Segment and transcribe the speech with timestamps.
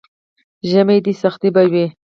[0.69, 1.85] ژمی دی، سخته به وي.